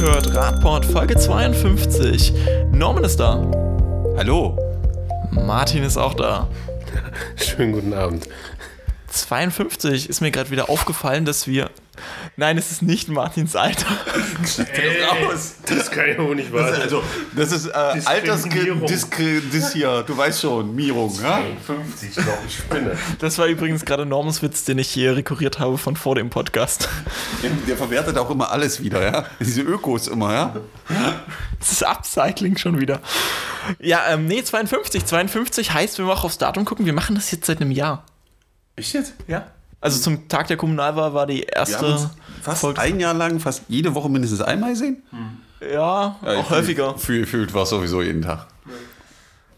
[0.00, 2.32] hört Radport Folge 52.
[2.72, 3.34] Norman ist da.
[4.16, 4.56] Hallo.
[5.30, 6.48] Martin ist auch da.
[7.36, 8.26] Schönen guten Abend.
[9.08, 11.70] 52 ist mir gerade wieder aufgefallen, dass wir.
[12.36, 13.86] Nein, es ist nicht Martins Alter.
[14.72, 15.54] Ey, raus.
[15.66, 16.82] Das kann ja wohl nicht wahr sein.
[16.82, 17.02] also,
[17.36, 18.00] das ist äh.
[18.04, 18.88] Altersdiskriminierung.
[19.72, 21.42] hier, du weißt schon, Mierung, ja?
[21.66, 22.96] 50, glaube ich, spinne.
[23.18, 26.88] Das war übrigens gerade Normans Witz, den ich hier rekurriert habe von vor dem Podcast.
[27.66, 29.26] Der verwertet auch immer alles wieder, ja?
[29.40, 30.56] Diese Ökos immer, ja?
[31.58, 33.00] Das ist Upcycling schon wieder.
[33.78, 35.04] Ja, ähm, nee, 52.
[35.04, 38.04] 52 heißt, wenn wir auch aufs Datum gucken, wir machen das jetzt seit einem Jahr.
[38.76, 39.14] Echt jetzt?
[39.28, 39.46] Ja.
[39.80, 42.10] Also zum Tag der Kommunalwahl war die erste
[42.42, 42.80] fast Folge.
[42.80, 45.02] ein Jahr lang, fast jede Woche mindestens einmal gesehen.
[45.60, 46.96] Ja, Ja, auch häufiger.
[46.98, 48.46] Fühlt fühlt war sowieso jeden Tag.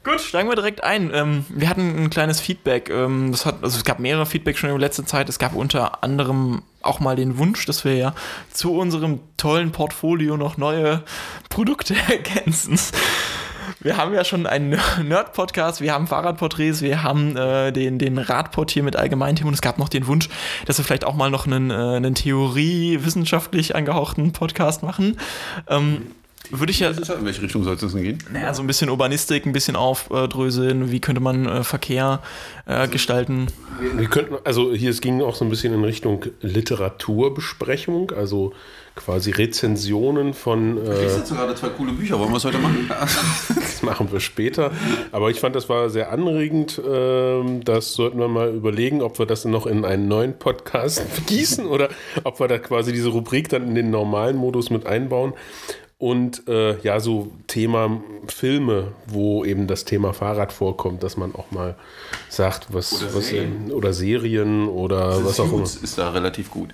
[0.04, 1.12] Gut, steigen wir direkt ein.
[1.14, 2.90] Ähm, wir hatten ein kleines Feedback.
[2.90, 5.28] Ähm, das hat, also es gab mehrere Feedback schon in letzter Zeit.
[5.28, 8.14] Es gab unter anderem auch mal den Wunsch, dass wir ja
[8.52, 11.04] zu unserem tollen Portfolio noch neue
[11.50, 12.80] Produkte ergänzen.
[13.83, 18.70] Wir haben ja schon einen Nerd-Podcast, wir haben Fahrradporträts, wir haben äh, den, den Radport
[18.70, 20.28] hier mit Allgemeinthemen und es gab noch den Wunsch,
[20.66, 25.19] dass wir vielleicht auch mal noch einen, äh, einen Theorie-wissenschaftlich angehauchten Podcast machen.
[25.69, 26.03] Ähm,
[26.50, 28.19] würde ich ja In welche Richtung soll es denn gehen?
[28.33, 32.20] naja, so ein bisschen Urbanistik, ein bisschen aufdröseln, wie könnte man äh, Verkehr
[32.66, 33.47] äh, gestalten.
[33.97, 38.53] Wir könnten, also hier, es ging auch so ein bisschen in Richtung Literaturbesprechung, also
[38.94, 42.90] quasi Rezensionen von, Du äh, jetzt gerade zwei coole Bücher, wollen wir es heute machen?
[43.54, 44.70] das machen wir später.
[45.12, 46.80] Aber ich fand, das war sehr anregend.
[46.86, 51.66] Ähm, Das sollten wir mal überlegen, ob wir das noch in einen neuen Podcast gießen
[51.66, 51.88] oder
[52.24, 55.32] ob wir da quasi diese Rubrik dann in den normalen Modus mit einbauen.
[55.98, 61.52] Und äh, ja, so Thema Filme, wo eben das Thema Fahrrad vorkommt, dass man auch
[61.52, 61.76] mal
[62.28, 63.70] sagt, was Oder was Serien.
[63.70, 65.62] oder Serien oder was auch immer.
[65.62, 66.70] ist da relativ gut.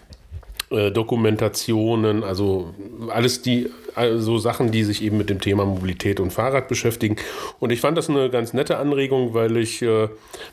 [0.70, 2.74] Äh, Dokumentationen, also
[3.08, 7.16] alles die, also Sachen, die sich eben mit dem Thema Mobilität und Fahrrad beschäftigen.
[7.58, 10.08] Und ich fand das eine ganz nette Anregung, weil ich, äh,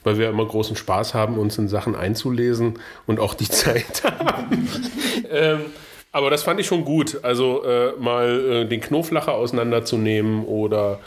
[0.06, 4.70] weil wir immer großen Spaß haben, uns in Sachen einzulesen und auch die Zeit haben.
[5.30, 5.60] ähm,
[6.14, 7.20] aber das fand ich schon gut.
[7.24, 11.00] Also äh, mal äh, den Knoflacher auseinanderzunehmen oder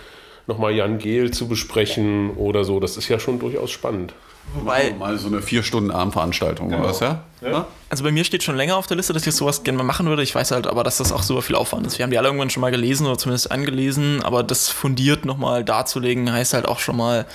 [0.47, 2.78] nochmal Jan Gehl zu besprechen oder so.
[2.78, 4.12] Das ist ja schon durchaus spannend.
[4.54, 7.22] Wobei, Mal so eine vier Stunden Abendveranstaltung oder was, ja?
[7.42, 7.66] ja?
[7.91, 10.06] also bei mir steht schon länger auf der Liste, dass ich sowas gerne mal machen
[10.06, 10.22] würde.
[10.22, 11.98] Ich weiß halt aber, dass das auch super viel Aufwand ist.
[11.98, 15.64] Wir haben die alle irgendwann schon mal gelesen oder zumindest angelesen, aber das fundiert nochmal
[15.64, 17.26] darzulegen, heißt halt auch schon mal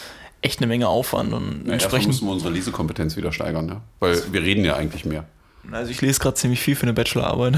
[0.41, 2.07] echt eine Menge Aufwand und Ja, entsprechend.
[2.07, 3.81] müssen wir unsere Lesekompetenz wieder steigern, ja?
[4.00, 5.25] Weil wir reden ja eigentlich mehr.
[5.72, 7.57] Also ich lese gerade ziemlich viel für eine Bachelorarbeit.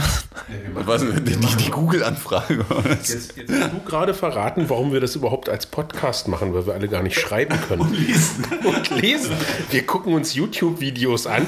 [0.74, 2.64] Was, die, die, die Google-Anfrage.
[2.90, 6.74] Jetzt, jetzt hast du gerade verraten, warum wir das überhaupt als Podcast machen, weil wir
[6.76, 7.82] alle gar nicht schreiben können.
[7.82, 8.46] Und lesen.
[8.64, 9.32] Und lesen.
[9.72, 11.48] Wir gucken uns YouTube-Videos an,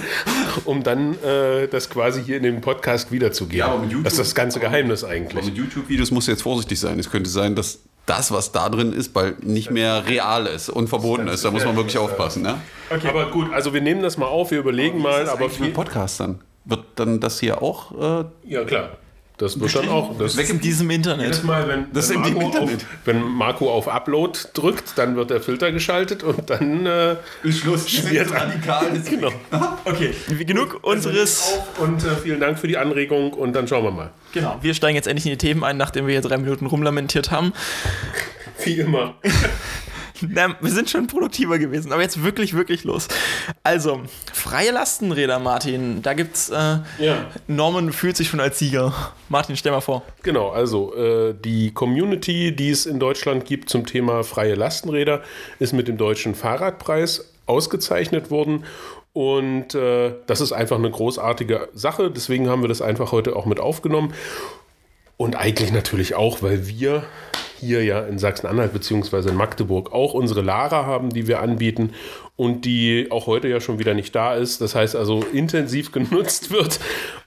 [0.66, 3.60] um dann äh, das quasi hier in dem Podcast wiederzugeben.
[3.60, 5.46] Ja, aber mit YouTube- das ist das ganze Geheimnis Aber eigentlich.
[5.46, 7.00] mit YouTube-Videos musst du jetzt vorsichtig sein.
[7.00, 10.88] Es könnte sein, dass das, was da drin ist, bald nicht mehr real ist und
[10.88, 11.46] verboten ist.
[11.46, 12.42] Da muss man wirklich aufpassen.
[12.42, 12.56] Ne?
[12.90, 16.20] Aber gut, also wir nehmen das mal auf, wir überlegen mal, aber für viel, Podcast
[16.22, 16.40] dann?
[16.70, 18.24] Wird dann das hier auch?
[18.24, 18.98] Äh, ja klar,
[19.38, 20.18] das wird dann auch.
[20.18, 21.44] Das in diesem Jedes Internet.
[21.44, 22.86] Mal, wenn, Das wenn, ist im Marco auf, Internet.
[23.06, 27.88] wenn Marco auf Upload drückt, dann wird der Filter geschaltet und dann äh, ist Schluss.
[27.90, 28.86] Schwert radikal.
[29.10, 29.32] genau.
[29.86, 30.14] Okay,
[30.46, 31.54] genug unseres.
[31.78, 34.10] Auf und äh, vielen Dank für die Anregung und dann schauen wir mal.
[34.34, 37.32] Genau, wir steigen jetzt endlich in die Themen ein, nachdem wir hier drei Minuten rumlamentiert
[37.32, 37.54] haben.
[38.64, 39.14] Wie immer.
[40.28, 43.08] Na, wir sind schon produktiver gewesen, aber jetzt wirklich, wirklich los.
[43.64, 44.02] Also,
[44.34, 46.02] freie Lastenräder, Martin.
[46.02, 46.50] Da gibt's.
[46.50, 47.26] Äh, Ja.
[47.48, 48.94] Norman fühlt sich schon als Sieger.
[49.30, 50.04] Martin, stell mal vor.
[50.24, 55.22] Genau, also äh, die Community, die es in Deutschland gibt zum Thema freie Lastenräder,
[55.60, 58.66] ist mit dem Deutschen Fahrradpreis ausgezeichnet worden.
[59.14, 62.12] Und äh, das ist einfach eine großartige Sache.
[62.12, 64.14] Deswegen haben wir das einfach heute auch mit aufgenommen.
[65.18, 67.04] Und eigentlich natürlich auch, weil wir
[67.60, 69.30] hier ja in Sachsen-Anhalt bzw.
[69.30, 71.94] in Magdeburg auch unsere Lara haben, die wir anbieten
[72.36, 74.62] und die auch heute ja schon wieder nicht da ist.
[74.62, 76.80] Das heißt also intensiv genutzt wird.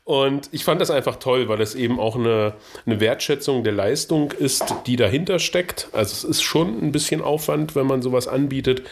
[0.04, 2.54] Und ich fand das einfach toll, weil es eben auch eine,
[2.86, 5.88] eine Wertschätzung der Leistung ist, die dahinter steckt.
[5.92, 8.82] Also es ist schon ein bisschen Aufwand, wenn man sowas anbietet.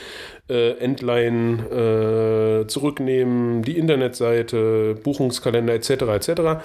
[0.49, 5.91] Äh, Endline äh, zurücknehmen, die Internetseite, Buchungskalender etc.
[5.91, 6.63] etc.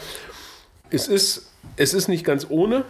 [0.89, 2.85] Es ist, es ist nicht ganz ohne,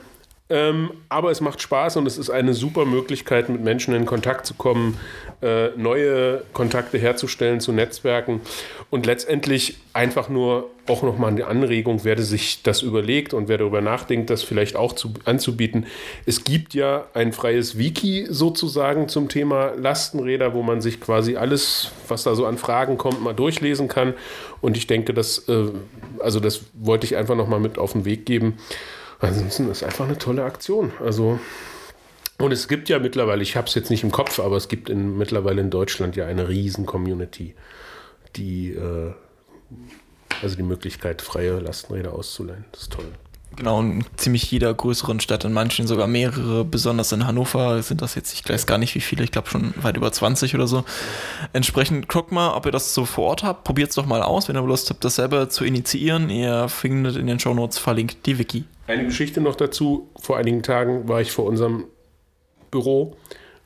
[0.49, 4.45] ähm, aber es macht Spaß und es ist eine super Möglichkeit, mit Menschen in Kontakt
[4.45, 4.97] zu kommen,
[5.41, 8.41] äh, neue Kontakte herzustellen zu Netzwerken
[8.89, 13.79] und letztendlich einfach nur auch nochmal eine Anregung, wer sich das überlegt und wer darüber
[13.79, 15.85] nachdenkt, das vielleicht auch zu, anzubieten.
[16.25, 21.91] Es gibt ja ein freies Wiki sozusagen zum Thema Lastenräder, wo man sich quasi alles,
[22.09, 24.13] was da so an Fragen kommt, mal durchlesen kann.
[24.59, 25.67] Und ich denke, das, äh,
[26.19, 28.57] also das wollte ich einfach nochmal mit auf den Weg geben.
[29.23, 30.91] Ansonsten ist einfach eine tolle Aktion.
[30.99, 31.39] Also
[32.39, 34.89] und es gibt ja mittlerweile, ich habe es jetzt nicht im Kopf, aber es gibt
[34.89, 37.55] in, mittlerweile in Deutschland ja eine riesen Community,
[38.35, 39.13] die äh,
[40.41, 42.65] also die Möglichkeit, freie Lastenräder auszuleihen.
[42.71, 43.05] Das ist toll.
[43.55, 48.15] Genau, in ziemlich jeder größeren Stadt, in manchen sogar mehrere, besonders in Hannover sind das
[48.15, 50.83] jetzt, ich weiß gar nicht wie viele, ich glaube schon weit über 20 oder so.
[51.53, 54.47] Entsprechend guckt mal, ob ihr das so vor Ort habt, probiert es doch mal aus,
[54.49, 56.29] wenn ihr Lust habt, das selber zu initiieren.
[56.29, 58.63] Ihr findet in den Shownotes verlinkt die Wiki.
[58.87, 61.85] Eine Geschichte noch dazu, vor einigen Tagen war ich vor unserem
[62.71, 63.15] Büro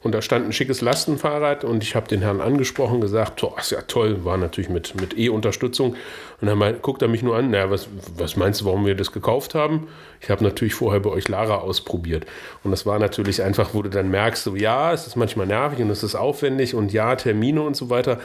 [0.04, 3.72] und da stand ein schickes Lastenfahrrad und ich habe den Herrn angesprochen, gesagt, oh, ist
[3.72, 5.96] ja toll, war natürlich mit, mit E-Unterstützung.
[6.40, 8.94] Und dann mein, guckt er mich nur an, naja, was, was meinst du, warum wir
[8.94, 9.88] das gekauft haben?
[10.22, 12.28] Ich habe natürlich vorher bei euch Lara ausprobiert.
[12.64, 15.80] Und das war natürlich einfach, wo du dann merkst, so ja, es ist manchmal nervig
[15.80, 18.20] und es ist aufwendig und ja, Termine und so weiter.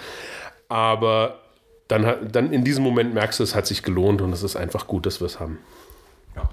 [0.69, 1.41] Aber
[1.89, 4.87] dann, dann in diesem Moment merkst du, es hat sich gelohnt und es ist einfach
[4.87, 5.59] gut, dass wir es haben.
[6.37, 6.49] Ja.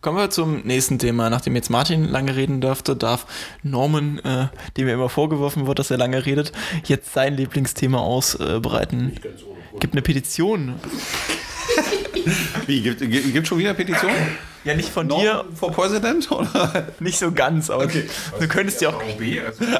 [0.00, 1.28] Kommen wir zum nächsten Thema.
[1.28, 3.26] Nachdem jetzt Martin lange reden durfte, darf
[3.62, 4.46] Norman, äh,
[4.76, 6.52] dem ja immer vorgeworfen wird, dass er lange redet,
[6.84, 9.16] jetzt sein Lieblingsthema ausbreiten.
[9.16, 10.74] Äh, gibt eine Petition.
[12.66, 14.12] Wie, gibt, gibt schon wieder Petition?
[14.64, 15.44] Ja, nicht von Norman dir.
[15.54, 16.30] Vor Präsident?
[16.30, 16.88] Oder?
[17.00, 18.04] Nicht so ganz, aber okay.
[18.38, 19.02] du könntest ja auch.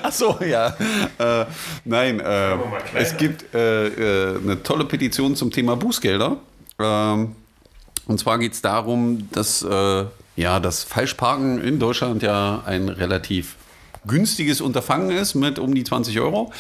[0.02, 0.36] Also.
[0.40, 0.76] Ach ja.
[1.18, 1.46] Äh,
[1.84, 2.56] nein, äh,
[2.94, 6.38] es gibt äh, äh, eine tolle Petition zum Thema Bußgelder.
[6.80, 7.36] Ähm,
[8.08, 10.04] und zwar geht es darum, dass äh,
[10.36, 13.56] ja, das Falschparken in Deutschland ja ein relativ
[14.06, 16.52] günstiges Unterfangen ist mit um die 20 Euro.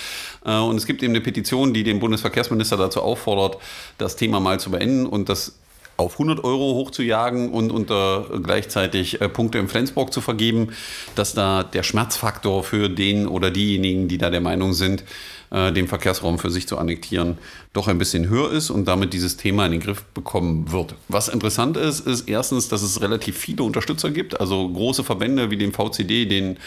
[0.44, 3.56] Äh, und es gibt eben eine Petition, die den Bundesverkehrsminister dazu auffordert,
[3.96, 5.54] das Thema mal zu beenden und das
[5.96, 10.72] auf 100 Euro hochzujagen und unter gleichzeitig äh, Punkte im Flensburg zu vergeben,
[11.16, 15.02] dass da der Schmerzfaktor für den oder diejenigen, die da der Meinung sind,
[15.50, 17.38] äh, den Verkehrsraum für sich zu annektieren,
[17.72, 20.94] doch ein bisschen höher ist und damit dieses Thema in den Griff bekommen wird.
[21.08, 25.56] Was interessant ist, ist erstens, dass es relativ viele Unterstützer gibt, also große Verbände wie
[25.56, 26.58] den VCD, den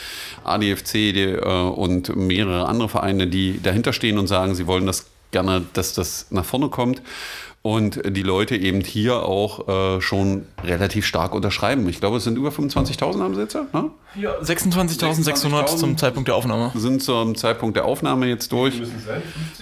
[0.43, 5.07] ADFC die, äh, und mehrere andere Vereine, die dahinter stehen und sagen, sie wollen das
[5.31, 7.01] gerne, dass das nach vorne kommt
[7.61, 11.87] und die Leute eben hier auch äh, schon relativ stark unterschreiben.
[11.89, 13.91] Ich glaube, es sind über 25.000 haben sie jetzt, ne?
[14.13, 16.71] Ja, 26.600 zum Zeitpunkt der Aufnahme.
[16.75, 18.73] Sind zum Zeitpunkt der Aufnahme jetzt durch.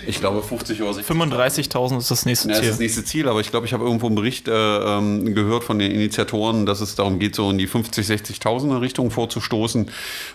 [0.08, 2.62] Ich glaube 50 oder 35.000 ist das nächste ja, Ziel.
[2.62, 5.36] Das ist das nächste Ziel, aber ich glaube, ich habe irgendwo einen Bericht äh, ähm,
[5.36, 9.92] gehört von den Initiatoren, dass es darum geht, so in die 50, 60.000er Richtung vorzustoßen,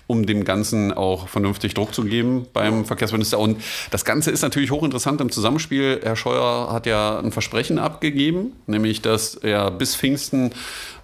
[0.06, 3.40] um dem Ganzen auch vernünftig Druck zu geben beim Verkehrsminister.
[3.40, 6.00] Und das Ganze ist natürlich hochinteressant im Zusammenspiel.
[6.04, 10.52] Herr Scheuer hat ja ein Versprechen abgegeben, nämlich dass er bis Pfingsten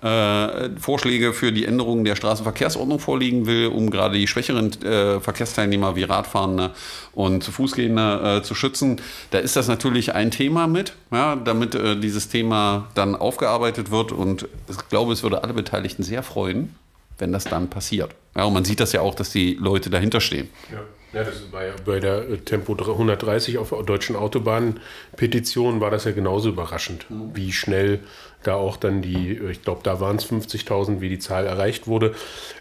[0.02, 5.96] äh, Vorschläge für die Änderung der Straßenverkehrsordnung vorlegen will, um gerade die schwächeren äh, Verkehrsteilnehmer
[5.96, 6.70] wie Radfahrende
[7.12, 9.00] und Fußgänger äh, zu schützen.
[9.30, 14.12] Da ist das natürlich ein Thema mit, ja, damit äh, dieses Thema dann aufgearbeitet wird.
[14.12, 16.74] Und ich glaube, es würde alle Beteiligten sehr freuen,
[17.18, 18.14] wenn das dann passiert.
[18.36, 20.48] Ja, und man sieht das ja auch, dass die Leute dahinter stehen.
[20.70, 20.80] Ja.
[21.12, 26.12] Ja, das war ja bei der äh, Tempo 130 auf deutschen Autobahnen-Petition war das ja
[26.12, 27.34] genauso überraschend, mhm.
[27.34, 28.00] wie schnell
[28.42, 32.14] da auch dann die, ich glaube, da waren es 50.000, wie die Zahl erreicht wurde.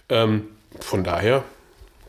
[0.10, 0.48] Ähm,
[0.80, 1.44] von daher,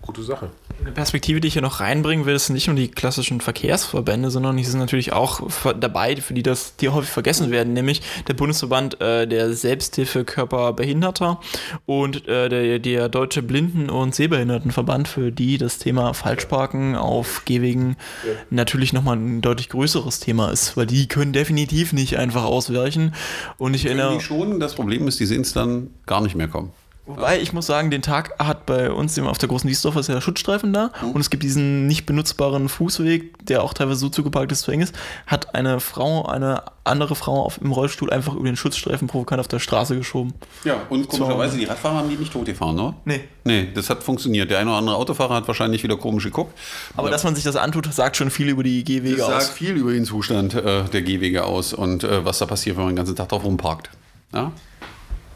[0.03, 0.51] gute Sache.
[0.81, 4.57] Eine Perspektive, die ich hier noch reinbringen will, ist nicht nur die klassischen Verkehrsverbände, sondern
[4.57, 5.41] die sind natürlich auch
[5.79, 11.39] dabei, für die das, die häufig vergessen werden, nämlich der Bundesverband äh, der Selbsthilfekörper Behinderter
[11.85, 17.97] und äh, der, der Deutsche Blinden- und Sehbehindertenverband, für die das Thema Falschparken auf Gehwegen
[18.27, 18.33] ja.
[18.49, 23.15] natürlich nochmal ein deutlich größeres Thema ist, weil die können definitiv nicht einfach ausweichen.
[23.59, 24.21] Und ich erinnere.
[24.21, 26.73] schon, das Problem ist, die sehen es dann gar nicht mehr kommen.
[27.17, 30.15] Wobei ich muss sagen, den Tag hat bei uns auf der großen Wiesdorfer ist ja
[30.15, 31.11] der Schutzstreifen da mhm.
[31.13, 34.81] und es gibt diesen nicht benutzbaren Fußweg, der auch teilweise so zugeparkt ist, zu eng
[34.81, 34.95] ist,
[35.27, 39.49] hat eine Frau, eine andere Frau auf, im Rollstuhl einfach über den Schutzstreifen provokant auf
[39.49, 40.35] der Straße geschoben.
[40.65, 42.95] Ja, und komischerweise, die Radfahrer haben die nicht tot gefahren, ne?
[43.05, 43.21] Nee.
[43.45, 44.51] Nee, das hat funktioniert.
[44.51, 46.57] Der eine oder andere Autofahrer hat wahrscheinlich wieder komisch geguckt.
[46.97, 47.13] Aber ja.
[47.13, 49.45] dass man sich das antut, sagt schon viel über die Gehwege das aus.
[49.45, 52.85] sagt viel über den Zustand äh, der Gehwege aus und äh, was da passiert, wenn
[52.85, 53.91] man den ganzen Tag drauf rumparkt.
[54.35, 54.53] Ja?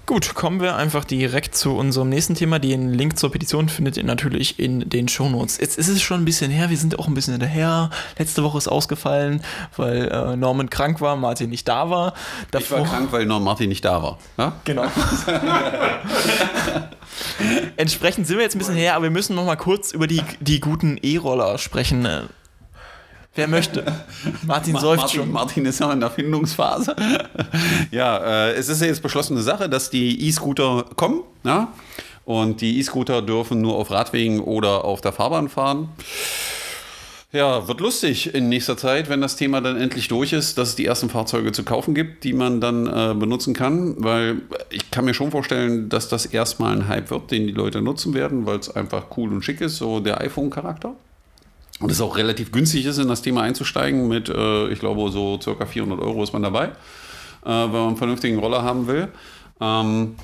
[0.06, 2.58] Gut, kommen wir einfach direkt zu unserem nächsten Thema.
[2.58, 5.56] Den Link zur Petition findet ihr natürlich in den Shownotes.
[5.58, 7.88] Jetzt ist es schon ein bisschen her, wir sind auch ein bisschen hinterher.
[8.18, 9.42] Letzte Woche ist ausgefallen,
[9.78, 12.12] weil äh, Norman krank war, Martin nicht da war.
[12.50, 14.18] Davor, ich war krank, weil Norman Martin nicht da war.
[14.36, 14.52] Ja?
[14.64, 14.84] Genau.
[17.76, 20.22] Entsprechend sind wir jetzt ein bisschen her, aber wir müssen noch mal kurz über die,
[20.40, 22.06] die guten E-Roller sprechen.
[23.34, 23.84] Wer möchte?
[24.46, 25.32] Martin seufzt Martin, schon.
[25.32, 26.94] Martin ist ja in der Findungsphase.
[27.90, 31.22] ja, äh, es ist ja jetzt beschlossene Sache, dass die E-Scooter kommen.
[31.44, 31.72] Ja?
[32.24, 35.88] Und die E-Scooter dürfen nur auf Radwegen oder auf der Fahrbahn fahren.
[37.32, 40.76] Ja, wird lustig in nächster Zeit, wenn das Thema dann endlich durch ist, dass es
[40.76, 43.96] die ersten Fahrzeuge zu kaufen gibt, die man dann äh, benutzen kann.
[43.98, 47.82] Weil ich kann mir schon vorstellen, dass das erstmal ein Hype wird, den die Leute
[47.82, 50.94] nutzen werden, weil es einfach cool und schick ist, so der iPhone-Charakter.
[51.84, 54.08] Und es auch relativ günstig ist, in das Thema einzusteigen.
[54.08, 56.70] Mit, äh, ich glaube, so circa 400 Euro ist man dabei, äh,
[57.44, 59.08] wenn man einen vernünftigen Roller haben will.
[59.60, 60.14] Ähm,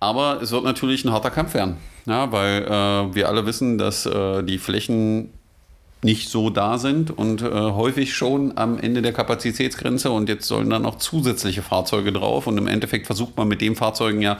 [0.00, 1.76] aber es wird natürlich ein harter Kampf werden.
[2.06, 5.30] Ja, weil äh, wir alle wissen, dass äh, die Flächen
[6.04, 10.70] nicht so da sind und äh, häufig schon am Ende der Kapazitätsgrenze und jetzt sollen
[10.70, 14.38] dann noch zusätzliche Fahrzeuge drauf und im Endeffekt versucht man mit den Fahrzeugen ja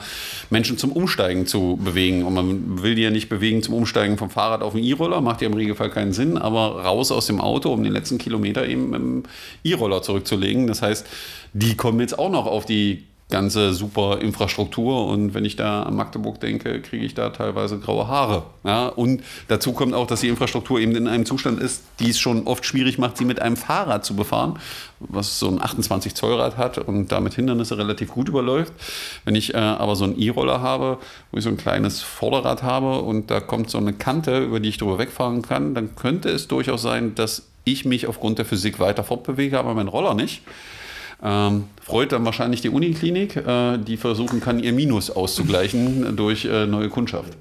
[0.49, 4.29] Menschen zum Umsteigen zu bewegen und man will die ja nicht bewegen zum Umsteigen vom
[4.29, 7.73] Fahrrad auf den E-Roller, macht ja im Regelfall keinen Sinn, aber raus aus dem Auto,
[7.73, 9.23] um den letzten Kilometer eben im
[9.63, 10.67] E-Roller zurückzulegen.
[10.67, 11.07] Das heißt,
[11.53, 15.95] die kommen jetzt auch noch auf die ganze super Infrastruktur und wenn ich da an
[15.95, 18.43] Magdeburg denke, kriege ich da teilweise graue Haare.
[18.63, 22.19] Ja, und dazu kommt auch, dass die Infrastruktur eben in einem Zustand ist, die es
[22.19, 24.59] schon oft schwierig macht, sie mit einem Fahrrad zu befahren,
[24.99, 28.73] was so ein 28 Zoll Rad hat und damit Hindernisse relativ gut überläuft.
[29.25, 30.99] Wenn ich äh, aber so einen E-Roller habe,
[31.31, 34.69] wo ich so ein kleines Vorderrad habe und da kommt so eine Kante, über die
[34.69, 38.79] ich drüber wegfahren kann, dann könnte es durchaus sein, dass ich mich aufgrund der Physik
[38.79, 40.43] weiter fortbewege, aber mein Roller nicht.
[41.23, 46.65] Ähm, freut dann wahrscheinlich die Uniklinik, äh, die versuchen kann, ihr Minus auszugleichen durch äh,
[46.65, 47.33] neue Kundschaft.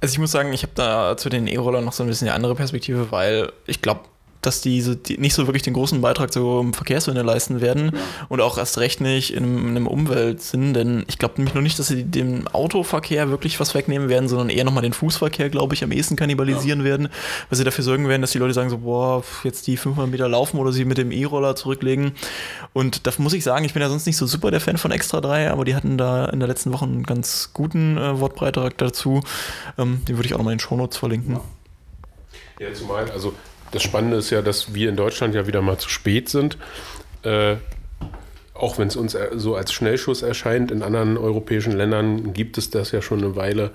[0.00, 2.34] Also ich muss sagen, ich habe da zu den E-Rollern noch so ein bisschen eine
[2.34, 4.02] andere Perspektive, weil ich glaube,
[4.42, 8.00] dass diese die nicht so wirklich den großen Beitrag zum Verkehrswende leisten werden ja.
[8.28, 11.78] und auch erst recht nicht in, in einem Umweltsinn, denn ich glaube nämlich nur nicht,
[11.78, 15.82] dass sie dem Autoverkehr wirklich was wegnehmen werden, sondern eher nochmal den Fußverkehr, glaube ich,
[15.82, 16.86] am ehesten kannibalisieren ja.
[16.86, 17.08] werden,
[17.48, 20.28] weil sie dafür sorgen werden, dass die Leute sagen so, boah, jetzt die 500 Meter
[20.28, 22.12] laufen oder sie mit dem E-Roller zurücklegen
[22.72, 24.90] und da muss ich sagen, ich bin ja sonst nicht so super der Fan von
[24.90, 28.78] Extra 3, aber die hatten da in der letzten Woche einen ganz guten äh, Wortbeitrag
[28.78, 29.22] dazu,
[29.76, 31.40] ähm, den würde ich auch nochmal in den Shownotes verlinken.
[32.58, 33.34] Ja, zumal, also
[33.72, 36.56] das Spannende ist ja, dass wir in Deutschland ja wieder mal zu spät sind.
[37.22, 37.56] Äh,
[38.54, 42.90] auch wenn es uns so als Schnellschuss erscheint, in anderen europäischen Ländern gibt es das
[42.90, 43.70] ja schon eine Weile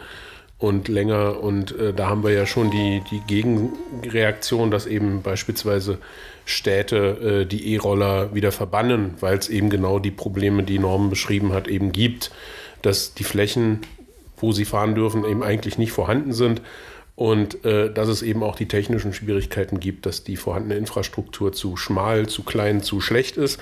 [0.58, 1.42] und länger.
[1.42, 6.00] Und äh, da haben wir ja schon die, die Gegenreaktion, dass eben beispielsweise
[6.46, 11.54] Städte äh, die E-Roller wieder verbannen, weil es eben genau die Probleme, die Norman beschrieben
[11.54, 12.32] hat, eben gibt,
[12.82, 13.82] dass die Flächen,
[14.38, 16.62] wo sie fahren dürfen, eben eigentlich nicht vorhanden sind
[17.16, 21.78] und äh, dass es eben auch die technischen Schwierigkeiten gibt, dass die vorhandene Infrastruktur zu
[21.78, 23.60] schmal, zu klein, zu schlecht ist.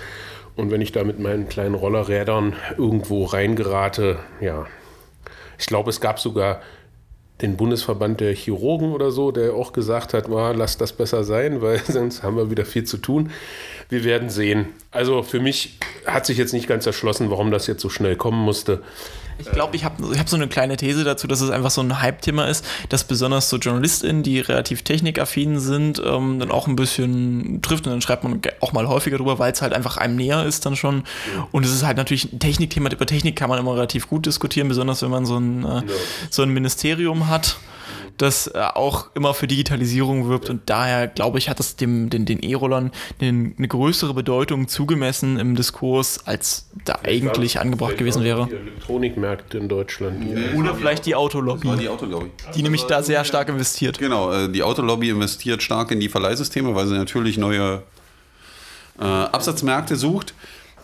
[0.55, 4.67] Und wenn ich da mit meinen kleinen Rollerrädern irgendwo reingerate, ja,
[5.58, 6.62] ich glaube, es gab sogar
[7.41, 11.62] den Bundesverband der Chirurgen oder so, der auch gesagt hat, oh, lass das besser sein,
[11.62, 13.31] weil sonst haben wir wieder viel zu tun.
[13.89, 14.67] Wir werden sehen.
[14.91, 18.39] Also für mich hat sich jetzt nicht ganz erschlossen, warum das jetzt so schnell kommen
[18.39, 18.81] musste.
[19.38, 21.81] Ich glaube, ich habe ich hab so eine kleine These dazu, dass es einfach so
[21.81, 26.75] ein Hype-Thema ist, dass besonders so JournalistInnen, die relativ technikaffin sind, ähm, dann auch ein
[26.75, 30.15] bisschen trifft und dann schreibt man auch mal häufiger drüber, weil es halt einfach einem
[30.15, 31.03] näher ist dann schon.
[31.51, 32.89] Und es ist halt natürlich ein Technikthema.
[32.89, 35.81] Über Technik kann man immer relativ gut diskutieren, besonders wenn man so ein, äh,
[36.29, 37.57] so ein Ministerium hat
[38.21, 42.25] das äh, auch immer für Digitalisierung wirbt und daher glaube ich, hat es dem, den,
[42.25, 48.47] den E-Rollern eine größere Bedeutung zugemessen im Diskurs, als da eigentlich angebracht gewesen wäre.
[48.47, 50.23] Die Elektronikmärkte in Deutschland.
[50.23, 51.69] Die Oder vielleicht die Autolobby.
[51.79, 52.29] Die Autolobby.
[52.55, 53.97] Die nämlich da sehr stark investiert.
[53.97, 57.81] Genau, äh, die Autolobby investiert stark in die Verleihsysteme, weil sie natürlich neue
[58.99, 60.35] äh, Absatzmärkte sucht.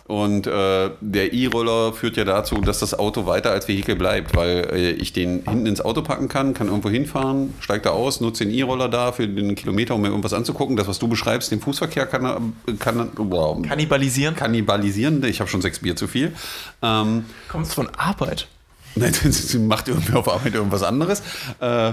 [0.08, 4.66] Und äh, der E-Roller führt ja dazu, dass das Auto weiter als Vehikel bleibt, weil
[4.72, 8.46] äh, ich den hinten ins Auto packen kann, kann irgendwo hinfahren, steigt da aus, nutze
[8.46, 10.76] den E-Roller da für den Kilometer, um mir irgendwas anzugucken.
[10.76, 14.34] Das, was du beschreibst, den Fußverkehr kann, kann wow, kannibalisieren.
[14.34, 16.32] Kannibalisieren, ich habe schon sechs Bier zu viel.
[16.80, 18.48] Ähm, Kommst von Arbeit?
[18.98, 21.22] Nein, sie macht irgendwie auf Arbeit irgendwas anderes.
[21.60, 21.92] Äh,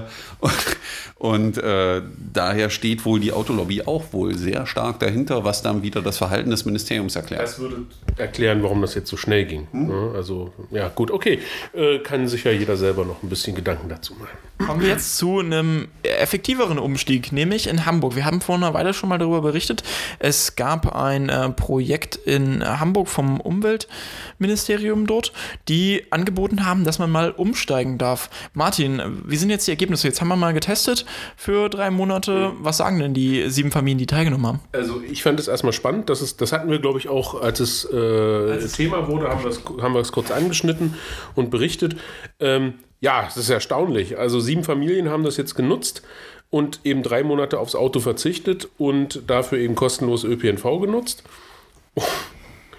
[1.15, 2.01] und äh,
[2.33, 6.49] daher steht wohl die Autolobby auch wohl sehr stark dahinter, was dann wieder das Verhalten
[6.49, 7.43] des Ministeriums erklärt.
[7.43, 7.77] Das würde
[8.17, 9.67] erklären, warum das jetzt so schnell ging.
[9.71, 10.15] Hm?
[10.15, 11.39] Also, ja, gut, okay.
[11.73, 14.37] Äh, kann sich ja jeder selber noch ein bisschen Gedanken dazu machen.
[14.57, 18.15] Kommen wir jetzt zu einem effektiveren Umstieg, nämlich in Hamburg.
[18.15, 19.83] Wir haben vor einer Weile schon mal darüber berichtet.
[20.19, 25.33] Es gab ein äh, Projekt in Hamburg vom Umweltministerium dort,
[25.67, 28.29] die angeboten haben, dass man mal umsteigen darf.
[28.53, 30.07] Martin, wie sind jetzt die Ergebnisse?
[30.07, 32.53] Jetzt haben wir mal getestet für drei Monate.
[32.59, 34.59] Was sagen denn die sieben Familien, die teilgenommen haben?
[34.71, 36.09] Also ich fand es erstmal spannend.
[36.09, 39.43] Das, ist, das hatten wir, glaube ich, auch, als es äh, als Thema wurde, haben
[39.43, 40.95] wir, es, haben wir es kurz angeschnitten
[41.35, 41.95] und berichtet.
[42.39, 44.17] Ähm, ja, es ist erstaunlich.
[44.17, 46.01] Also sieben Familien haben das jetzt genutzt
[46.49, 51.23] und eben drei Monate aufs Auto verzichtet und dafür eben kostenlos ÖPNV genutzt.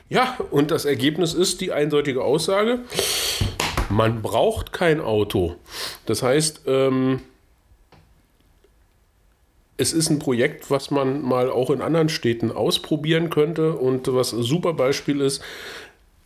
[0.09, 2.81] Ja, und das Ergebnis ist die eindeutige Aussage,
[3.89, 5.57] man braucht kein Auto.
[6.07, 7.21] Das heißt, ähm,
[9.77, 14.33] es ist ein Projekt, was man mal auch in anderen Städten ausprobieren könnte und was
[14.33, 15.43] ein super Beispiel ist.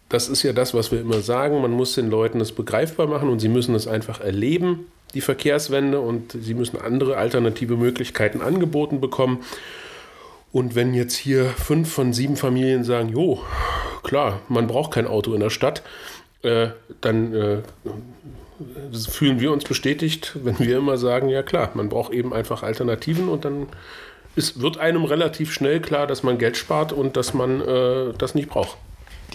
[0.08, 1.60] Das ist ja das, was wir immer sagen.
[1.60, 6.00] Man muss den Leuten das begreifbar machen und sie müssen es einfach erleben, die Verkehrswende,
[6.00, 9.44] und sie müssen andere alternative Möglichkeiten angeboten bekommen.
[10.52, 13.40] Und wenn jetzt hier fünf von sieben Familien sagen, jo,
[14.02, 15.82] klar, man braucht kein Auto in der Stadt,
[16.42, 16.68] äh,
[17.00, 17.58] dann äh,
[18.92, 23.28] fühlen wir uns bestätigt, wenn wir immer sagen, ja klar, man braucht eben einfach Alternativen
[23.28, 23.68] und dann
[24.36, 28.34] ist, wird einem relativ schnell klar, dass man Geld spart und dass man äh, das
[28.34, 28.76] nicht braucht.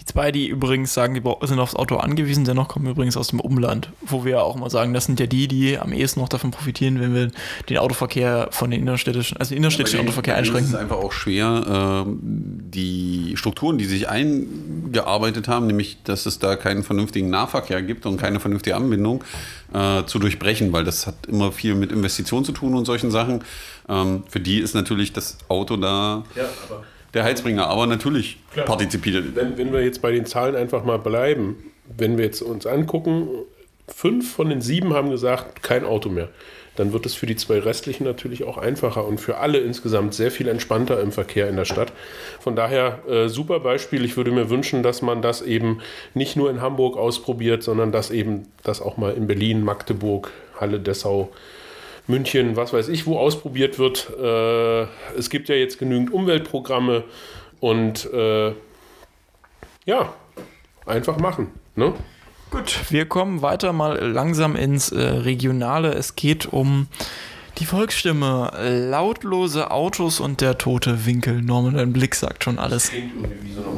[0.05, 3.39] Die zwei, die übrigens sagen, die sind aufs Auto angewiesen, dennoch kommen übrigens aus dem
[3.39, 6.51] Umland, wo wir auch mal sagen, das sind ja die, die am ehesten noch davon
[6.51, 7.31] profitieren, wenn wir
[7.69, 10.65] den Autoverkehr von den innerstädtischen, also den innerstädtischen ja, Autoverkehr einschränken.
[10.65, 16.37] Es ist einfach auch schwer, äh, die Strukturen, die sich eingearbeitet haben, nämlich, dass es
[16.37, 19.23] da keinen vernünftigen Nahverkehr gibt und keine vernünftige Anbindung,
[19.73, 23.43] äh, zu durchbrechen, weil das hat immer viel mit Investitionen zu tun und solchen Sachen.
[23.89, 26.23] Ähm, für die ist natürlich das Auto da.
[26.35, 26.83] Ja, aber
[27.15, 28.65] der Heizbringer, aber natürlich Klar.
[28.65, 29.35] partizipiert.
[29.35, 33.29] Wenn, wenn wir jetzt bei den Zahlen einfach mal bleiben, wenn wir jetzt uns angucken,
[33.87, 36.29] fünf von den sieben haben gesagt, kein Auto mehr.
[36.75, 40.29] Dann wird es für die zwei restlichen natürlich auch einfacher und für alle insgesamt sehr
[40.29, 41.93] viel entspannter im Verkehr in der Stadt.
[42.41, 44.03] Von daher äh, super Beispiel.
[44.03, 45.79] Ich würde mir wünschen, dass man das eben
[46.13, 50.81] nicht nur in Hamburg ausprobiert, sondern dass eben das auch mal in Berlin, Magdeburg, Halle,
[50.81, 51.31] Dessau,
[52.07, 54.11] München, was weiß ich, wo ausprobiert wird.
[54.19, 54.83] Äh,
[55.17, 57.03] es gibt ja jetzt genügend Umweltprogramme
[57.59, 58.53] und äh,
[59.85, 60.13] ja,
[60.85, 61.47] einfach machen.
[61.75, 61.93] Ne?
[62.51, 65.93] Gut, wir kommen weiter mal langsam ins äh, Regionale.
[65.93, 66.87] Es geht um
[67.57, 68.51] die Volksstimme,
[68.89, 71.41] lautlose Autos und der tote Winkel.
[71.41, 72.91] Norman, dein Blick sagt schon alles.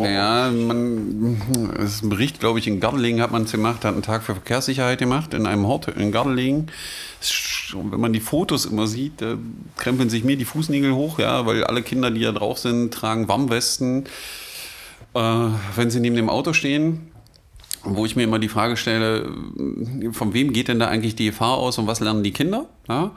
[0.01, 1.39] Ja, man,
[1.77, 4.23] das ist ein Bericht, glaube ich, in Gardelegen hat man es gemacht, hat einen Tag
[4.23, 6.71] für Verkehrssicherheit gemacht, in einem Hort in Gardelegen.
[7.73, 9.37] Wenn man die Fotos immer sieht, da
[9.75, 13.27] krempeln sich mir die Fußnägel hoch, ja, weil alle Kinder, die da drauf sind, tragen
[13.27, 14.05] Warmwesten.
[15.13, 17.11] Äh, wenn sie neben dem Auto stehen,
[17.83, 19.31] wo ich mir immer die Frage stelle,
[20.11, 22.67] von wem geht denn da eigentlich die Gefahr aus und was lernen die Kinder?
[22.87, 23.11] Ja?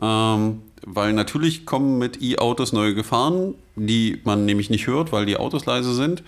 [0.00, 5.36] Ähm, weil natürlich kommen mit E-Autos neue Gefahren, die man nämlich nicht hört, weil die
[5.36, 6.22] Autos leise sind.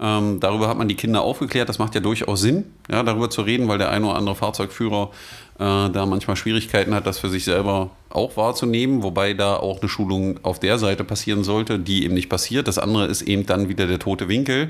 [0.00, 1.68] Ähm, darüber hat man die Kinder aufgeklärt.
[1.68, 5.10] Das macht ja durchaus Sinn, ja, darüber zu reden, weil der ein oder andere Fahrzeugführer
[5.58, 9.02] äh, da manchmal Schwierigkeiten hat, das für sich selber auch wahrzunehmen.
[9.02, 12.68] Wobei da auch eine Schulung auf der Seite passieren sollte, die eben nicht passiert.
[12.68, 14.68] Das andere ist eben dann wieder der tote Winkel.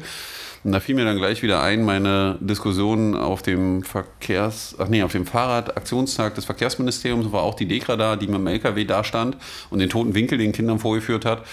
[0.65, 5.03] Und da fiel mir dann gleich wieder ein, meine Diskussion auf dem Verkehrs, ach nee,
[5.03, 9.05] auf dem Fahrradaktionstag des Verkehrsministeriums war auch die Dekra da, die mit dem LKW da
[9.05, 9.37] stand
[9.71, 11.45] und den toten Winkel den Kindern vorgeführt hat.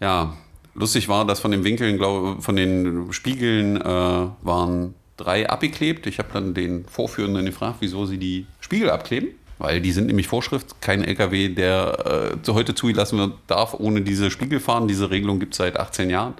[0.00, 0.36] Ja,
[0.74, 6.06] lustig war, dass von den Winkeln, glaube von den Spiegeln äh, waren drei abgeklebt.
[6.06, 9.28] Ich habe dann den Vorführenden gefragt, wieso sie die Spiegel abkleben.
[9.58, 14.30] Weil die sind nämlich Vorschrift, kein LKW, der äh, heute zugelassen wird, darf ohne diese
[14.30, 14.88] Spiegel fahren.
[14.88, 16.32] Diese Regelung gibt es seit 18 Jahren.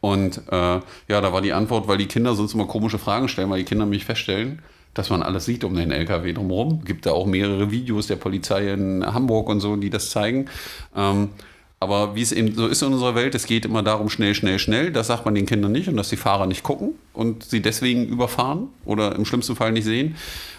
[0.00, 3.50] Und äh, ja, da war die Antwort, weil die Kinder sonst immer komische Fragen stellen,
[3.50, 6.84] weil die Kinder mich feststellen, dass man alles sieht um den LKW drumherum.
[6.84, 10.46] Gibt da auch mehrere Videos der Polizei in Hamburg und so, die das zeigen.
[10.94, 11.30] Ähm,
[11.80, 14.58] aber wie es eben so ist in unserer Welt, es geht immer darum, schnell, schnell,
[14.58, 14.90] schnell.
[14.90, 18.06] Das sagt man den Kindern nicht und dass die Fahrer nicht gucken und sie deswegen
[18.06, 20.16] überfahren oder im schlimmsten Fall nicht sehen.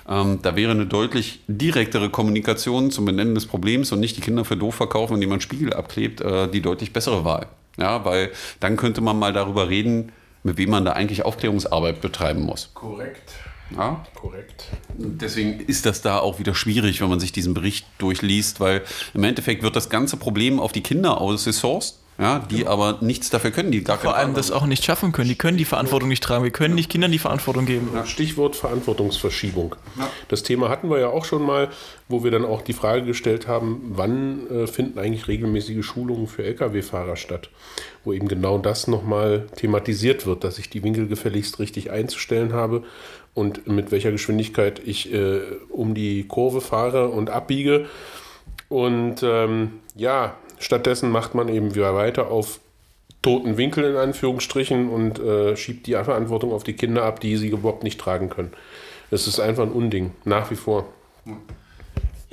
[0.07, 4.45] Ähm, da wäre eine deutlich direktere Kommunikation zum Benennen des Problems und nicht die Kinder
[4.45, 7.47] für doof verkaufen, indem man Spiegel abklebt, äh, die deutlich bessere Wahl.
[7.77, 10.11] Ja, weil dann könnte man mal darüber reden,
[10.43, 12.69] mit wem man da eigentlich Aufklärungsarbeit betreiben muss.
[12.75, 13.33] Korrekt.
[13.71, 14.05] Ja?
[14.13, 14.65] Korrekt.
[14.97, 19.23] Deswegen ist das da auch wieder schwierig, wenn man sich diesen Bericht durchliest, weil im
[19.23, 22.71] Endeffekt wird das ganze Problem auf die Kinder ausgesourced ja, die genau.
[22.71, 25.27] aber nichts dafür können, die gar Vor allem das auch nicht schaffen können.
[25.27, 26.45] Die können die Verantwortung nicht tragen.
[26.45, 27.89] Wir können nicht Kindern die Verantwortung geben.
[27.93, 28.05] Ja.
[28.05, 29.75] Stichwort Verantwortungsverschiebung.
[29.99, 30.09] Ja.
[30.29, 31.69] Das Thema hatten wir ja auch schon mal,
[32.07, 36.45] wo wir dann auch die Frage gestellt haben, wann äh, finden eigentlich regelmäßige Schulungen für
[36.45, 37.49] Lkw-Fahrer statt?
[38.05, 42.83] Wo eben genau das nochmal thematisiert wird, dass ich die Winkel gefälligst richtig einzustellen habe
[43.35, 47.87] und mit welcher Geschwindigkeit ich äh, um die Kurve fahre und abbiege.
[48.69, 52.59] Und ähm, ja, Stattdessen macht man eben wieder weiter auf
[53.21, 57.49] toten Winkel in Anführungsstrichen und äh, schiebt die Verantwortung auf die Kinder ab, die sie
[57.49, 58.53] überhaupt nicht tragen können.
[59.11, 60.87] Das ist einfach ein Unding, nach wie vor.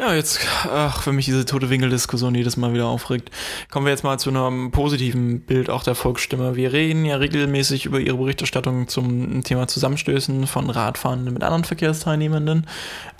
[0.02, 3.30] Ja, jetzt, ach, für mich diese tote Winkel-Diskussion jedes Mal wieder aufregt.
[3.70, 6.56] Kommen wir jetzt mal zu einem positiven Bild auch der Volksstimme.
[6.56, 12.66] Wir reden ja regelmäßig über ihre Berichterstattung zum Thema Zusammenstößen von Radfahrenden mit anderen Verkehrsteilnehmenden.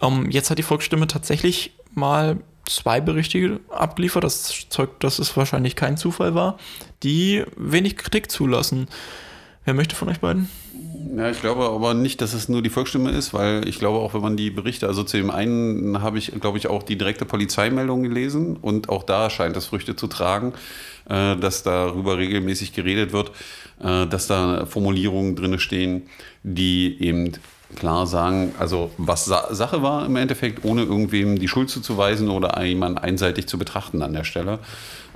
[0.01, 5.77] Ähm, jetzt hat die Volksstimme tatsächlich mal zwei Berichte abgeliefert, das zeugt, dass es wahrscheinlich
[5.77, 6.59] kein Zufall war,
[7.05, 8.89] die wenig Kritik zulassen.
[9.65, 10.51] Wer möchte von euch beiden?
[11.17, 14.15] Ja, ich glaube aber nicht, dass es nur die Volksstimme ist, weil ich glaube auch,
[14.15, 17.25] wenn man die Berichte, also zu dem einen habe ich, glaube ich, auch die direkte
[17.25, 20.53] Polizeimeldung gelesen und auch da scheint es Früchte zu tragen,
[21.09, 23.31] äh, dass darüber regelmäßig geredet wird,
[23.83, 26.03] äh, dass da Formulierungen drin stehen,
[26.43, 27.33] die eben
[27.77, 32.63] klar sagen, also was Sa Sache war im Endeffekt, ohne irgendwem die Schuld zuzuweisen oder
[32.63, 34.59] jemanden einseitig zu betrachten an der Stelle.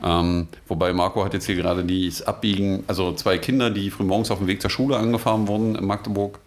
[0.02, 4.38] Ähm, wobei Marco hat jetzt hier gerade dieses Abbiegen, also zwei Kinder, die frühmorgens auf
[4.38, 6.38] dem Weg zur Schule angefahren wurden in Magdeburg,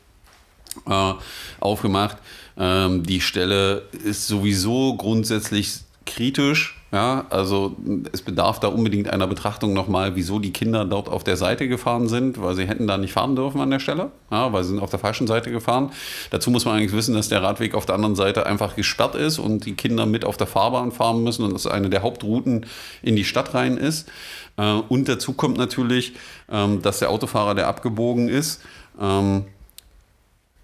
[0.87, 1.13] äh,
[1.59, 2.17] aufgemacht.
[2.57, 6.78] Ähm, die Stelle ist sowieso grundsätzlich kritisch.
[6.91, 7.75] Ja, also
[8.11, 12.07] es bedarf da unbedingt einer Betrachtung nochmal, wieso die Kinder dort auf der Seite gefahren
[12.07, 14.79] sind, weil sie hätten da nicht fahren dürfen an der Stelle, ja, weil sie sind
[14.79, 15.91] auf der falschen Seite gefahren.
[16.31, 19.37] Dazu muss man eigentlich wissen, dass der Radweg auf der anderen Seite einfach gesperrt ist
[19.37, 22.65] und die Kinder mit auf der Fahrbahn fahren müssen und das eine der Hauptrouten
[23.03, 24.09] in die Stadt rein ist.
[24.57, 26.13] Äh, und dazu kommt natürlich,
[26.51, 28.63] ähm, dass der Autofahrer, der abgebogen ist,
[28.99, 29.45] ähm,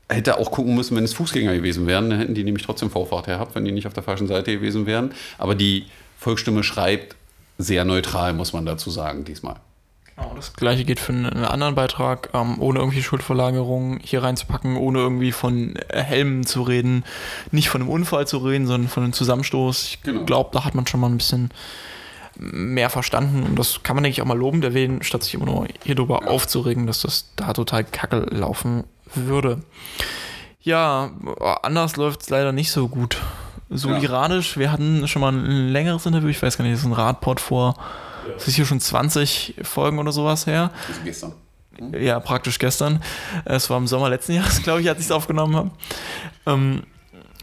[0.09, 3.25] hätte auch gucken müssen, wenn es Fußgänger gewesen wären, dann hätten die nämlich trotzdem Vorfahrt
[3.25, 5.11] gehabt, wenn die nicht auf der falschen Seite gewesen wären.
[5.37, 5.85] Aber die
[6.25, 7.15] Volksstimme schreibt
[7.59, 9.57] sehr neutral, muss man dazu sagen, diesmal.
[10.15, 14.99] Genau, das gleiche geht für einen anderen Beitrag, ähm, ohne irgendwie Schuldverlagerung hier reinzupacken, ohne
[14.99, 17.03] irgendwie von Helmen zu reden,
[17.51, 19.83] nicht von einem Unfall zu reden, sondern von einem Zusammenstoß.
[19.83, 20.25] Ich genau.
[20.25, 21.51] glaube, da hat man schon mal ein bisschen
[22.39, 25.45] mehr verstanden und das kann man, denke ich, auch mal loben, erwähnen, statt sich immer
[25.45, 26.27] nur hier drüber ja.
[26.27, 28.83] aufzuregen, dass das da total kacke laufen
[29.13, 29.61] würde.
[30.59, 31.11] Ja,
[31.61, 33.19] anders läuft es leider nicht so gut
[33.69, 34.55] soliradisch.
[34.55, 34.61] Ja.
[34.61, 37.39] Wir hatten schon mal ein längeres Interview, ich weiß gar nicht, das ist ein Radport
[37.39, 37.75] vor,
[38.27, 38.33] ja.
[38.33, 40.71] das ist hier schon 20 Folgen oder sowas her.
[40.87, 41.33] Also gestern.
[41.79, 42.01] Mhm.
[42.01, 43.01] Ja, praktisch gestern.
[43.45, 45.71] Es war im Sommer letzten Jahres, glaube ich, als ich es aufgenommen habe.
[46.45, 46.83] Ähm,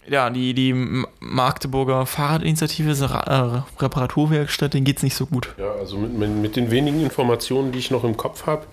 [0.09, 0.75] ja, die, die
[1.21, 5.55] Magdeburger Fahrradinitiative, äh, Reparaturwerkstatt, denen geht es nicht so gut.
[5.59, 8.67] Ja, also mit, mit, den wenigen Informationen, die ich noch im Kopf habe,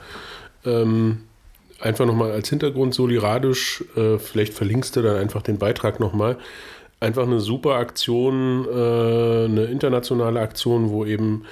[0.65, 1.25] ähm,
[1.79, 6.38] einfach nochmal als Hintergrund soliradisch, äh, vielleicht verlinkst du dann einfach den Beitrag nochmal
[6.99, 11.43] einfach eine super Aktion, äh, eine internationale Aktion, wo eben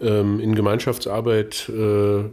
[0.00, 2.24] ähm, in Gemeinschaftsarbeit äh,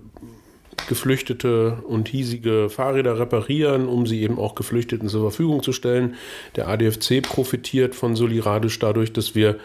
[0.88, 6.16] Geflüchtete und hiesige Fahrräder reparieren, um sie eben auch Geflüchteten zur Verfügung zu stellen.
[6.56, 9.58] Der ADFC profitiert von Soliradisch dadurch, dass wir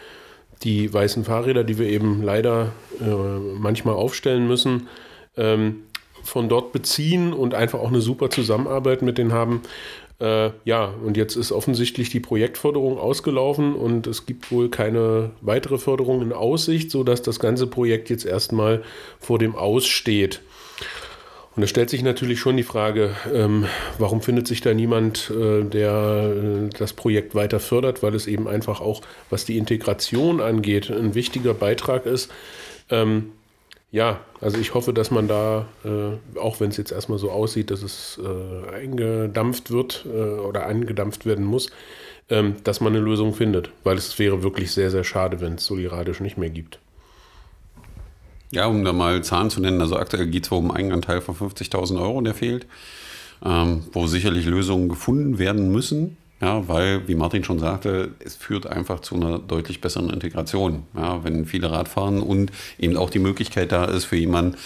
[0.62, 4.88] die weißen Fahrräder, die wir eben leider äh, manchmal aufstellen müssen,
[5.36, 5.82] ähm,
[6.22, 9.62] von dort beziehen und einfach auch eine super Zusammenarbeit mit denen haben.
[10.18, 15.78] Äh, ja, und jetzt ist offensichtlich die Projektförderung ausgelaufen und es gibt wohl keine weitere
[15.78, 18.82] Förderung in Aussicht, sodass das ganze Projekt jetzt erstmal
[19.20, 20.40] vor dem Aussteht.
[21.54, 23.66] Und da stellt sich natürlich schon die Frage, ähm,
[23.98, 28.46] warum findet sich da niemand, äh, der äh, das Projekt weiter fördert, weil es eben
[28.46, 29.00] einfach auch,
[29.30, 32.30] was die Integration angeht, ein wichtiger Beitrag ist.
[32.90, 33.32] Ähm,
[33.90, 37.70] ja, also ich hoffe, dass man da, äh, auch wenn es jetzt erstmal so aussieht,
[37.70, 41.70] dass es äh, eingedampft wird äh, oder eingedampft werden muss,
[42.28, 43.70] ähm, dass man eine Lösung findet.
[43.84, 46.80] Weil es wäre wirklich sehr, sehr schade, wenn es Soliradisch nicht mehr gibt.
[48.52, 51.34] Ja, um da mal Zahlen zu nennen, also aktuell geht es um einen Eigenanteil von
[51.34, 52.66] 50.000 Euro, der fehlt,
[53.44, 56.16] ähm, wo sicherlich Lösungen gefunden werden müssen.
[56.40, 60.82] Ja, weil, wie Martin schon sagte, es führt einfach zu einer deutlich besseren Integration.
[60.94, 64.56] Ja, wenn viele Rad fahren und eben auch die Möglichkeit da ist für jemanden,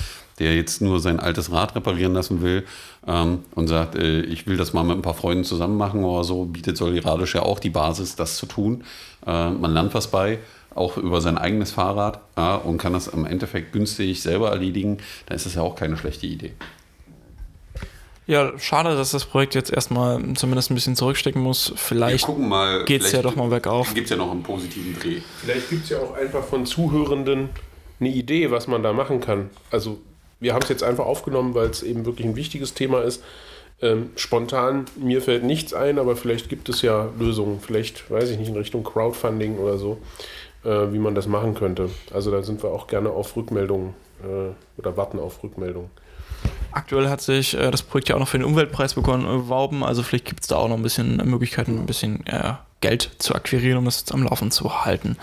[0.41, 2.65] der jetzt nur sein altes Rad reparieren lassen will
[3.07, 6.25] ähm, und sagt, äh, ich will das mal mit ein paar Freunden zusammen machen oder
[6.25, 8.83] so, bietet Soliradisch ja auch die Basis, das zu tun.
[9.27, 10.39] Äh, man lernt was bei,
[10.75, 14.99] auch über sein eigenes Fahrrad ja, und kann das im Endeffekt günstig selber erledigen.
[15.27, 16.53] Da ist das ja auch keine schlechte Idee.
[18.31, 21.73] Ja, schade, dass das Projekt jetzt erstmal zumindest ein bisschen zurückstecken muss.
[21.75, 22.29] Vielleicht
[22.87, 23.93] geht es ja doch mal bergauf.
[23.93, 25.21] Gibt es ja noch einen positiven Dreh.
[25.43, 27.49] Vielleicht gibt es ja auch einfach von Zuhörenden
[27.99, 29.51] eine Idee, was man da machen kann.
[29.73, 29.99] Also
[30.39, 33.21] wir haben es jetzt einfach aufgenommen, weil es eben wirklich ein wichtiges Thema ist.
[33.83, 37.59] Ähm, spontan, mir fällt nichts ein, aber vielleicht gibt es ja Lösungen.
[37.61, 39.99] Vielleicht, weiß ich nicht, in Richtung Crowdfunding oder so,
[40.65, 41.91] äh, wie man das machen könnte.
[42.15, 45.91] Also da sind wir auch gerne auf Rückmeldungen äh, oder warten auf Rückmeldungen.
[46.73, 50.27] Aktuell hat sich äh, das Projekt ja auch noch für den Umweltpreis beworben, also vielleicht
[50.27, 53.85] gibt es da auch noch ein bisschen Möglichkeiten, ein bisschen äh, Geld zu akquirieren, um
[53.85, 55.17] das jetzt am Laufen zu halten.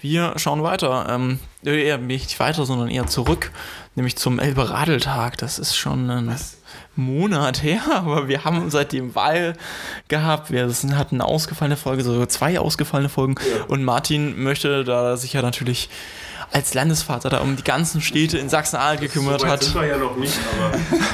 [0.00, 3.50] Wir schauen weiter, ähm, eher nicht weiter, sondern eher zurück,
[3.96, 5.36] nämlich zum Elbe-Radeltag.
[5.38, 6.58] Das ist schon ein Was?
[6.94, 9.54] Monat her, aber wir haben seitdem Wahl
[10.08, 10.50] gehabt.
[10.50, 13.34] Wir hatten eine ausgefallene Folge, sogar zwei ausgefallene Folgen.
[13.38, 13.64] Ja.
[13.64, 15.88] Und Martin möchte da sich ja natürlich
[16.52, 19.60] als Landesvater da um die ganzen Städte in Sachsen-Anhalt gekümmert so hat.
[19.60, 20.38] Das sind wir ja noch nicht,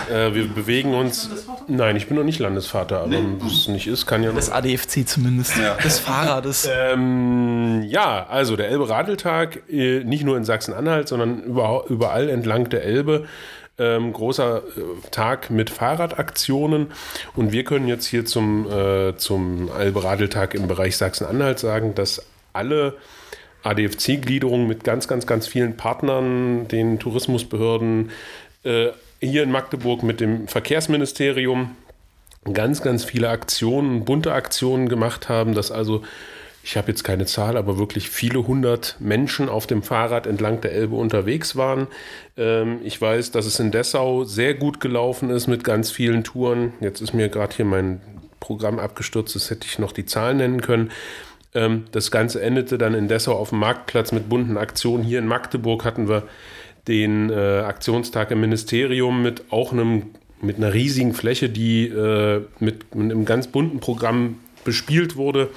[0.08, 1.30] aber äh, wir bewegen uns.
[1.66, 3.24] Nein, ich bin noch nicht Landesvater, aber nee.
[3.38, 4.36] was es nicht ist, kann ja noch.
[4.36, 5.56] Das ADFC zumindest.
[5.56, 5.76] Ja.
[5.82, 6.68] Das Fahrrades.
[6.72, 13.26] Ähm, ja, also der Elbe-Radeltag, äh, nicht nur in Sachsen-Anhalt, sondern überall entlang der Elbe.
[13.76, 16.92] Ähm, großer äh, Tag mit Fahrradaktionen.
[17.34, 22.94] Und wir können jetzt hier zum, äh, zum Alberadeltag im Bereich Sachsen-Anhalt sagen, dass alle
[23.64, 28.10] ADFC-Gliederungen mit ganz, ganz, ganz vielen Partnern, den Tourismusbehörden,
[28.62, 28.88] äh,
[29.20, 31.70] hier in Magdeburg mit dem Verkehrsministerium
[32.52, 36.02] ganz, ganz viele Aktionen, bunte Aktionen gemacht haben, dass also
[36.66, 40.72] ich habe jetzt keine Zahl, aber wirklich viele hundert Menschen auf dem Fahrrad entlang der
[40.72, 41.88] Elbe unterwegs waren.
[42.38, 46.72] Ähm, ich weiß, dass es in Dessau sehr gut gelaufen ist mit ganz vielen Touren.
[46.80, 48.00] Jetzt ist mir gerade hier mein
[48.40, 50.90] Programm abgestürzt, das hätte ich noch die Zahlen nennen können.
[51.54, 55.04] Ähm, das Ganze endete dann in Dessau auf dem Marktplatz mit bunten Aktionen.
[55.04, 56.24] Hier in Magdeburg hatten wir
[56.88, 60.10] den äh, Aktionstag im Ministerium mit auch einem
[60.44, 65.48] mit einer riesigen Fläche, die äh, mit, mit einem ganz bunten Programm bespielt wurde.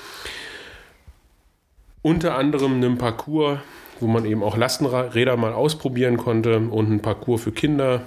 [2.02, 3.60] Unter anderem einem Parcours,
[4.00, 8.04] wo man eben auch Lastenräder mal ausprobieren konnte und ein Parcours für Kinder.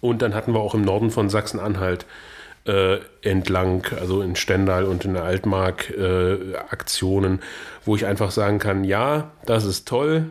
[0.00, 2.06] Und dann hatten wir auch im Norden von Sachsen-Anhalt
[2.66, 7.40] äh, entlang, also in Stendal und in der Altmark, äh, Aktionen,
[7.84, 10.26] wo ich einfach sagen kann, ja, das ist toll.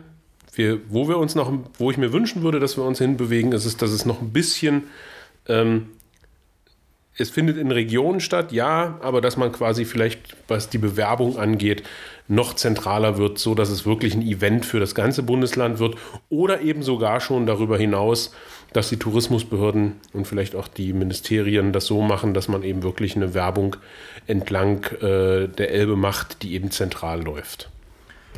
[0.54, 3.64] Wir, wo wir uns noch, wo ich mir wünschen würde, dass wir uns hinbewegen, ist
[3.64, 4.84] es, dass es noch ein bisschen
[5.48, 5.88] ähm,
[7.16, 11.82] es findet in Regionen statt, ja, aber dass man quasi vielleicht, was die Bewerbung angeht,
[12.26, 15.96] noch zentraler wird, so dass es wirklich ein Event für das ganze Bundesland wird
[16.30, 18.34] oder eben sogar schon darüber hinaus,
[18.72, 23.16] dass die Tourismusbehörden und vielleicht auch die Ministerien das so machen, dass man eben wirklich
[23.16, 23.76] eine Werbung
[24.26, 27.68] entlang äh, der Elbe macht, die eben zentral läuft.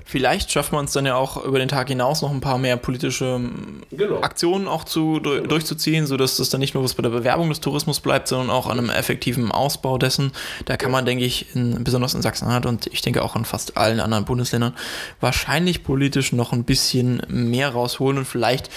[0.06, 2.76] Vielleicht schafft man es dann ja auch über den Tag hinaus noch ein paar mehr
[2.76, 4.20] politische ähm, genau.
[4.20, 5.46] Aktionen auch zu, genau.
[5.46, 8.66] durchzuziehen, sodass das dann nicht nur was bei der Bewerbung des Tourismus bleibt, sondern auch
[8.66, 10.32] an einem effektiven Ausbau dessen.
[10.66, 13.78] Da kann man, denke ich, in, besonders in Sachsen-Anhalt und ich denke auch in fast
[13.78, 14.74] allen anderen Bundesländern
[15.20, 18.70] wahrscheinlich politisch noch ein bisschen mehr rausholen und vielleicht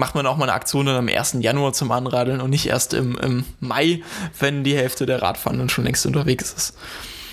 [0.00, 1.36] macht man auch mal eine Aktion dann am 1.
[1.40, 4.02] Januar zum Anradeln und nicht erst im, im Mai,
[4.38, 6.76] wenn die Hälfte der Radfahrenden schon längst unterwegs ist.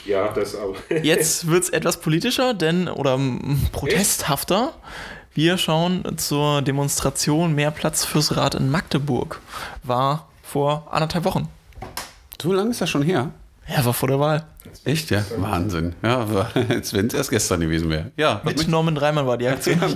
[0.06, 0.76] Ja, das auch.
[1.04, 3.20] Jetzt wird es etwas politischer, denn, oder
[3.72, 4.74] protesthafter.
[5.34, 9.40] Wir schauen zur Demonstration Mehr Platz fürs Rad in Magdeburg.
[9.84, 11.48] War vor anderthalb Wochen.
[12.42, 13.32] So lange ist das schon her?
[13.68, 14.46] Ja, war vor der Wahl.
[14.84, 15.24] Echt, ja?
[15.38, 15.96] Wahnsinn.
[16.04, 16.26] Ja,
[16.70, 18.12] als wenn es erst gestern gewesen wäre.
[18.18, 19.80] Ja, Mit Norman Reimann war die Aktion.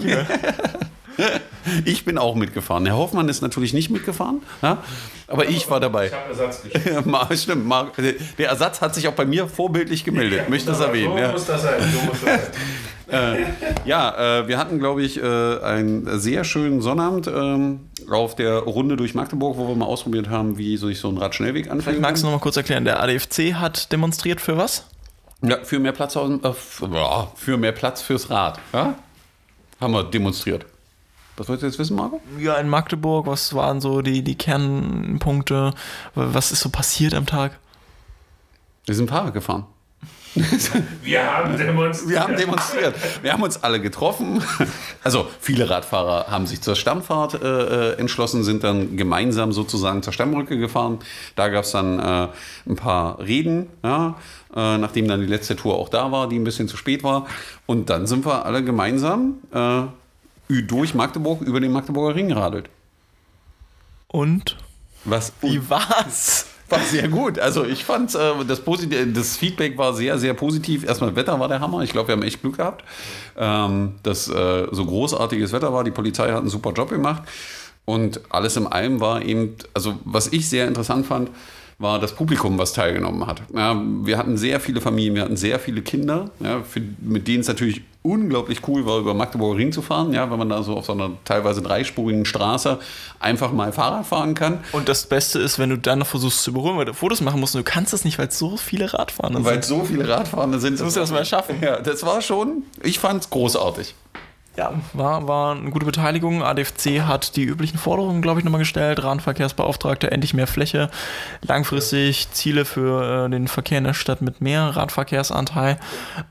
[1.86, 2.86] ich bin auch mitgefahren.
[2.86, 4.84] Herr Hoffmann ist natürlich nicht mitgefahren, ja?
[5.28, 6.08] aber ich war dabei.
[6.08, 7.06] Ich habe Ersatz gestellt.
[7.40, 11.14] Stimmt, Marc, der Ersatz hat sich auch bei mir vorbildlich gemeldet, ja, möchte das erwähnen.
[11.14, 11.32] So ja.
[11.32, 11.82] muss das sein.
[11.82, 12.52] So muss das sein.
[13.12, 13.46] äh,
[13.86, 18.96] ja, äh, wir hatten, glaube ich, äh, einen sehr schönen Sonnabend ähm, auf der Runde
[18.96, 21.84] durch Magdeburg, wo wir mal ausprobiert haben, wie sich so ein Radschnellweg anfängt.
[21.84, 24.86] Vielleicht magst du noch mal kurz erklären, der ADFC hat demonstriert für was?
[25.44, 26.54] Ja, für mehr Platz, äh,
[27.36, 28.60] für mehr Platz fürs Rad.
[28.74, 28.96] Ja?
[29.80, 30.66] Haben wir demonstriert.
[31.38, 32.22] Was wolltest du jetzt wissen, Marco?
[32.40, 35.74] Ja, in Magdeburg, was waren so die, die Kernpunkte?
[36.14, 37.58] Was ist so passiert am Tag?
[38.86, 39.66] Wir sind Fahrrad gefahren.
[41.04, 42.10] Wir haben demonstriert.
[42.10, 42.96] Wir haben demonstriert.
[43.22, 44.42] Wir haben uns alle getroffen.
[45.04, 50.14] Also viele Radfahrer haben sich zur Stammfahrt äh, äh entschlossen, sind dann gemeinsam sozusagen zur
[50.14, 51.00] Stammbrücke gefahren.
[51.36, 52.30] Da gab es dann äh,
[52.66, 54.16] ein paar Reden, ja,
[54.56, 57.26] äh, nachdem dann die letzte Tour auch da war, die ein bisschen zu spät war.
[57.66, 59.82] Und dann sind wir alle gemeinsam äh,
[60.68, 62.70] durch Magdeburg über den Magdeburger Ring radelt.
[64.08, 64.58] Und?
[65.06, 65.32] Was?
[65.42, 66.48] Wie war's?
[66.70, 67.38] War sehr gut.
[67.38, 68.62] Also ich fand äh, das,
[69.14, 70.86] das Feedback war sehr, sehr positiv.
[70.86, 71.82] Erstmal Wetter war der Hammer.
[71.82, 72.86] Ich glaube, wir haben echt Glück gehabt,
[73.38, 75.84] ähm, dass äh, so großartiges Wetter war.
[75.84, 77.24] Die Polizei hat einen super Job gemacht.
[77.84, 81.30] Und alles in allem war eben, also was ich sehr interessant fand,
[81.82, 83.42] war das Publikum, was teilgenommen hat.
[83.54, 87.42] Ja, wir hatten sehr viele Familien, wir hatten sehr viele Kinder, ja, für, mit denen
[87.42, 90.76] es natürlich unglaublich cool war, über Magdeburger Ring zu fahren, ja, wenn man da so
[90.76, 92.80] auf so einer teilweise dreispurigen Straße
[93.20, 94.60] einfach mal Fahrrad fahren kann.
[94.72, 97.40] Und das Beste ist, wenn du dann noch versuchst zu überholen, weil du Fotos machen
[97.40, 99.46] musst und du kannst das nicht, weil es so viele Radfahrer sind.
[99.46, 100.76] Weil es so viele Radfahrer sind.
[100.76, 101.58] Das musst du das mal schaffen.
[101.62, 103.94] Ja, das war schon, ich fand es großartig.
[104.58, 106.44] Ja, war, war eine gute Beteiligung.
[106.44, 109.02] ADFC hat die üblichen Forderungen, glaube ich, nochmal gestellt.
[109.02, 110.90] Radverkehrsbeauftragter, endlich mehr Fläche.
[111.42, 115.80] Langfristig Ziele für äh, den Verkehr in der Stadt mit mehr Radverkehrsanteil.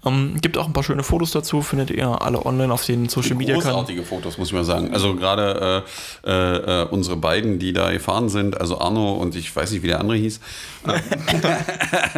[0.04, 3.37] Ähm, gibt auch ein paar schöne Fotos dazu, findet ihr alle online auf den Social
[3.37, 3.72] Media Kanälen.
[3.72, 4.92] Großartige Fotos, muss ich mal sagen.
[4.92, 5.83] Also gerade
[6.22, 9.88] äh, äh, unsere beiden, die da gefahren sind, also Arno und ich weiß nicht, wie
[9.88, 10.40] der andere hieß.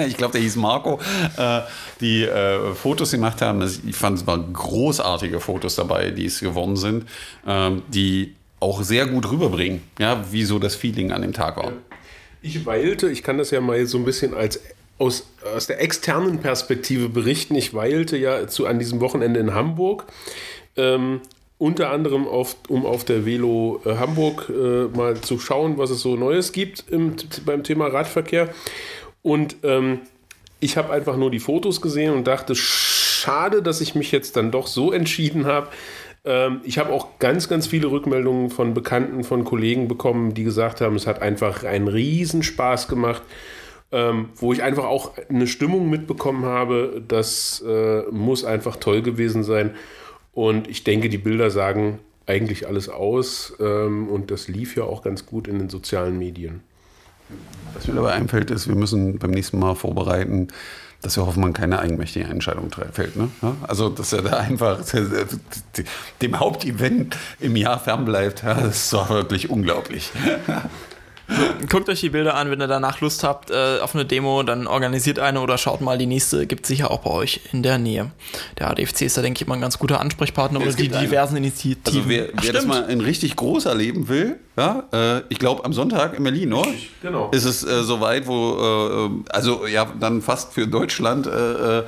[0.09, 0.99] ich glaube, der hieß Marco.
[1.37, 1.61] Äh,
[2.01, 3.62] die äh, Fotos gemacht haben.
[3.87, 7.05] Ich fand es waren großartige Fotos dabei dabei, die es gewonnen sind,
[7.47, 11.73] ähm, die auch sehr gut rüberbringen, ja, wie so das Feeling an dem Tag war.
[12.43, 14.61] Ich weilte, ich kann das ja mal so ein bisschen als
[14.99, 17.55] aus, aus der externen Perspektive berichten.
[17.57, 20.05] Ich weilte ja zu, an diesem Wochenende in Hamburg
[20.77, 21.21] ähm,
[21.59, 26.01] unter anderem auf, um auf der Velo äh, Hamburg äh, mal zu schauen, was es
[26.01, 28.49] so Neues gibt im, beim Thema Radverkehr.
[29.23, 30.01] Und ähm,
[30.61, 32.55] ich habe einfach nur die Fotos gesehen und dachte,
[33.23, 35.69] schade, dass ich mich jetzt dann doch so entschieden habe.
[36.25, 40.81] Ähm, ich habe auch ganz, ganz viele Rückmeldungen von Bekannten, von Kollegen bekommen, die gesagt
[40.81, 43.23] haben, es hat einfach einen Riesenspaß gemacht.
[43.95, 49.45] Ähm, wo ich einfach auch eine Stimmung mitbekommen habe, das äh, muss einfach toll gewesen
[49.45, 49.75] sein.
[50.33, 53.55] Und ich denke, die Bilder sagen eigentlich alles aus.
[53.61, 56.63] Ähm, und das lief ja auch ganz gut in den sozialen Medien.
[57.75, 60.49] Was mir dabei einfällt, ist, wir müssen beim nächsten Mal vorbereiten,
[61.03, 63.17] dass wir hoffen, man keine eigenmächtige Entscheidung fällt.
[63.17, 63.29] Ne?
[63.67, 64.79] Also, dass er da einfach
[66.23, 70.11] dem Hauptevent im Jahr fernbleibt, das ist doch wirklich unglaublich.
[71.68, 74.66] Guckt euch die Bilder an, wenn ihr danach Lust habt äh, auf eine Demo, dann
[74.66, 76.47] organisiert eine oder schaut mal die nächste.
[76.47, 78.11] Gibt sicher auch bei euch in der Nähe.
[78.59, 81.05] Der ADFC ist da, denke ich, immer ein ganz guter Ansprechpartner Ja, oder die einen.
[81.05, 81.99] diversen Initiativen.
[82.01, 82.68] Also wer, Ach, wer das stimmt.
[82.81, 86.68] mal in richtig groß erleben will, ja, äh, ich glaube am Sonntag in Berlin, oder?
[87.01, 87.31] genau.
[87.31, 91.31] Ist es äh, soweit, wo äh, also ja dann fast für Deutschland äh,
[91.79, 91.85] äh,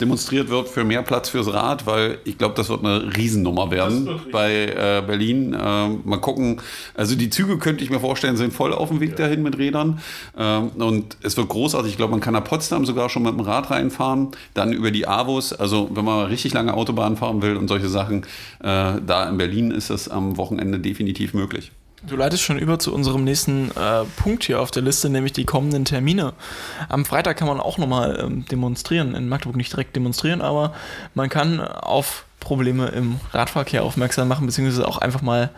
[0.00, 4.20] demonstriert wird für mehr Platz fürs Rad, weil ich glaube, das wird eine Riesennummer werden
[4.32, 5.54] bei äh, Berlin.
[5.54, 6.60] Äh, mal gucken.
[6.94, 10.00] Also die Züge könnte ich mir vorstellen, sind voll auf dem Weg dahin mit Rädern.
[10.36, 11.92] Ähm, und es wird großartig.
[11.92, 14.28] Ich glaube, man kann nach Potsdam sogar schon mit dem Rad reinfahren.
[14.54, 15.52] Dann über die Avus.
[15.52, 18.22] Also wenn man richtig lange Autobahn fahren will und solche Sachen,
[18.60, 21.72] äh, da in Berlin ist das am Wochenende definitiv möglich.
[22.06, 25.44] Du leitest schon über zu unserem nächsten äh, Punkt hier auf der Liste, nämlich die
[25.44, 26.32] kommenden Termine.
[26.88, 29.16] Am Freitag kann man auch nochmal ähm, demonstrieren.
[29.16, 30.74] In Magdeburg nicht direkt demonstrieren, aber
[31.14, 35.50] man kann auf Probleme im Radverkehr aufmerksam machen, beziehungsweise auch einfach mal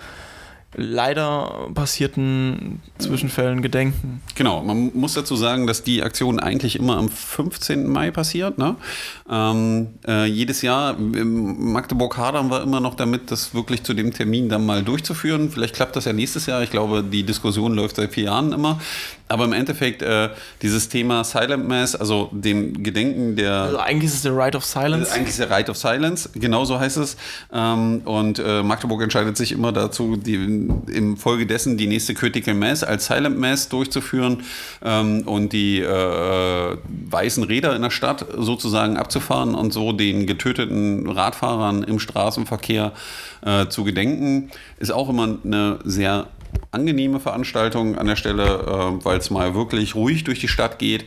[0.76, 4.22] leider passierten Zwischenfällen gedenken.
[4.36, 7.88] Genau, man muss dazu sagen, dass die Aktion eigentlich immer am 15.
[7.88, 8.56] Mai passiert.
[8.58, 8.76] Ne?
[9.28, 14.12] Ähm, äh, jedes Jahr, in Magdeburg hadern wir immer noch damit, das wirklich zu dem
[14.12, 15.50] Termin dann mal durchzuführen.
[15.50, 16.62] Vielleicht klappt das ja nächstes Jahr.
[16.62, 18.80] Ich glaube, die Diskussion läuft seit vier Jahren immer.
[19.30, 24.16] Aber im Endeffekt, äh, dieses Thema Silent Mass, also dem Gedenken der Also eigentlich ist
[24.16, 25.12] es der Right of Silence.
[25.12, 27.16] eigentlich ist der Right of Silence, genau so heißt es.
[27.52, 32.54] Ähm, und äh, Magdeburg entscheidet sich immer dazu, die, im Folge dessen die nächste Critical
[32.54, 34.42] Mass als Silent Mass durchzuführen
[34.84, 36.76] ähm, und die äh,
[37.10, 42.92] weißen Räder in der Stadt sozusagen abzufahren und so den getöteten Radfahrern im Straßenverkehr
[43.44, 44.50] äh, zu gedenken.
[44.78, 46.26] Ist auch immer eine sehr
[46.70, 51.04] angenehme Veranstaltung an der Stelle, äh, weil es mal wirklich ruhig durch die Stadt geht.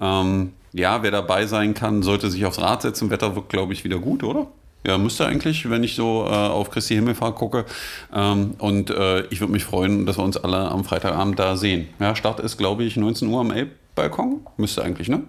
[0.00, 3.10] Ähm, ja, wer dabei sein kann, sollte sich aufs Rad setzen.
[3.10, 4.48] Wetter wird, glaube ich, wieder gut, oder?
[4.86, 7.64] Ja, müsste eigentlich, wenn ich so äh, auf Christi Himmelfahrt gucke.
[8.12, 11.88] Ähm, und äh, ich würde mich freuen, dass wir uns alle am Freitagabend da sehen.
[12.00, 14.40] Ja, Start ist, glaube ich, 19 Uhr am Elbbalkon.
[14.58, 15.22] Müsste eigentlich, ne?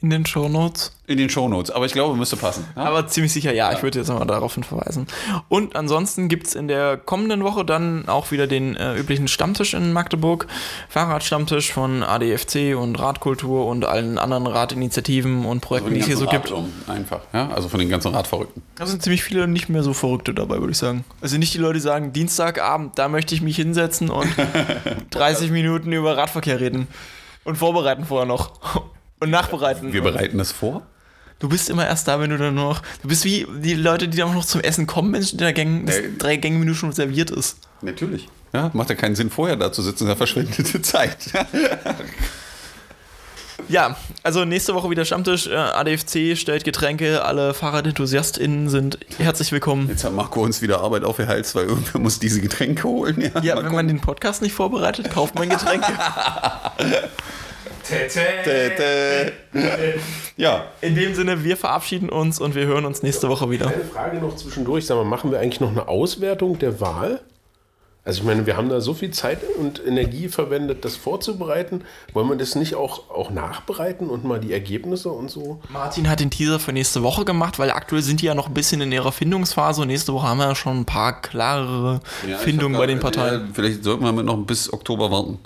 [0.00, 0.92] In den Shownotes.
[1.06, 1.70] In den Shownotes.
[1.70, 2.64] Aber ich glaube, müsste passen.
[2.76, 2.84] Ja?
[2.84, 5.06] Aber ziemlich sicher, ja, ich würde jetzt nochmal darauf verweisen.
[5.48, 9.74] Und ansonsten gibt es in der kommenden Woche dann auch wieder den äh, üblichen Stammtisch
[9.74, 10.46] in Magdeburg.
[10.88, 16.16] Fahrradstammtisch von ADFC und Radkultur und allen anderen Radinitiativen und Projekten, Von die es hier
[16.16, 16.52] so gibt.
[16.86, 17.48] Einfach, ja.
[17.48, 18.62] Also von den ganzen Radverrückten.
[18.76, 21.04] Da sind ziemlich viele nicht mehr so Verrückte dabei, würde ich sagen.
[21.20, 24.28] Also nicht die Leute, die sagen, Dienstagabend, da möchte ich mich hinsetzen und
[25.10, 26.86] 30 Minuten über Radverkehr reden.
[27.44, 28.52] Und vorbereiten vorher noch.
[29.20, 29.92] Und nachbereiten.
[29.92, 30.82] Wir bereiten das vor.
[31.40, 32.82] Du bist immer erst da, wenn du dann noch.
[33.02, 35.86] Du bist wie die Leute, die dann noch zum Essen kommen, wenn in der Gang,
[35.86, 36.08] das Nee.
[36.18, 37.58] drei Gänge-Menü schon serviert ist.
[37.80, 38.28] Natürlich.
[38.52, 41.16] Ja, macht ja keinen Sinn, vorher da zu sitzen, das ist ja verschwendete Zeit.
[43.68, 45.46] Ja, also nächste Woche wieder Stammtisch.
[45.48, 47.24] Äh, ADFC stellt Getränke.
[47.24, 49.88] Alle FahrradenthusiastInnen sind herzlich willkommen.
[49.88, 53.20] Jetzt hat Marco uns wieder Arbeit aufgeheizt, weil irgendwer muss diese Getränke holen.
[53.34, 55.92] Ja, Ja, wenn man den Podcast nicht vorbereitet, kauft man Getränke.
[60.36, 63.68] Ja, In dem Sinne, wir verabschieden uns und wir hören uns nächste Woche wieder.
[63.68, 64.86] Eine Frage noch zwischendurch.
[64.86, 67.20] Sag mal, machen wir eigentlich noch eine Auswertung der Wahl?
[68.08, 71.82] Also ich meine, wir haben da so viel Zeit und Energie verwendet, das vorzubereiten.
[72.14, 75.60] Wollen wir das nicht auch, auch nachbereiten und mal die Ergebnisse und so?
[75.68, 78.54] Martin hat den Teaser für nächste Woche gemacht, weil aktuell sind die ja noch ein
[78.54, 82.38] bisschen in ihrer Findungsphase und nächste Woche haben wir ja schon ein paar klarere Ja,
[82.38, 83.42] Findungen bei den Parteien.
[83.42, 85.38] Ja, vielleicht sollten wir mit noch bis Oktober warten.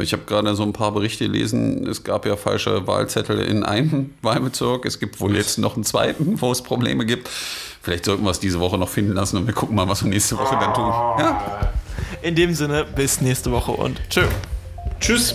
[0.00, 1.86] Ich habe gerade so ein paar Berichte gelesen.
[1.86, 4.84] Es gab ja falsche Wahlzettel in einem Wahlbezirk.
[4.84, 7.28] Es gibt wohl jetzt noch einen zweiten, wo es Probleme gibt.
[7.82, 10.10] Vielleicht sollten wir es diese Woche noch finden lassen und wir gucken mal, was wir
[10.10, 10.88] nächste Woche dann tun.
[10.88, 11.72] Ja.
[12.22, 14.22] In dem Sinne, bis nächste Woche und tschö.
[15.00, 15.34] Tschüss!